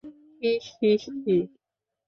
হি 0.41 0.51
হি 0.79 0.91
হি! 1.03 1.37